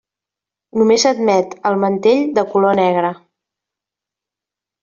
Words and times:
Només 0.81 1.03
s'admet 1.07 1.53
el 1.71 1.77
mantell 1.83 2.25
de 2.39 2.47
color 2.55 2.75
negre. 2.83 3.15